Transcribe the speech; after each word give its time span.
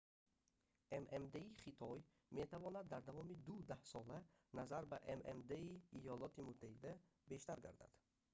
ммд-и 1.03 1.41
хитой 1.63 1.99
метавонад 2.37 2.85
дар 2.93 3.01
давоми 3.09 3.35
ду 3.47 3.55
даҳсола 3.71 4.19
назар 4.57 4.83
ба 4.91 4.97
ммд-и 5.17 5.65
иёлоти 5.99 6.45
муттаҳида 6.47 6.93
бештар 7.31 7.57
гардад 7.65 7.91